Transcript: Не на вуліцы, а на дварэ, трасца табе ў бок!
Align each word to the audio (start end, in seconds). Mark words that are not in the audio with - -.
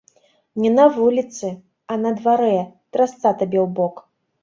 Не 0.63 0.71
на 0.77 0.85
вуліцы, 0.95 1.53
а 1.91 2.01
на 2.07 2.17
дварэ, 2.17 2.59
трасца 2.93 3.25
табе 3.39 3.59
ў 3.69 3.71
бок! 3.81 4.07